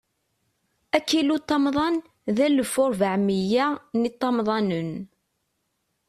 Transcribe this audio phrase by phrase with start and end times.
[0.97, 1.95] Akiluṭamḍan,
[2.35, 3.67] d alef u rebɛa u miyya
[3.99, 4.91] n yiṭamḍanen.